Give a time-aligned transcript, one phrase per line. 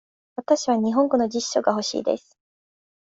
[0.35, 2.35] わたしは日本語の辞書が欲しいです。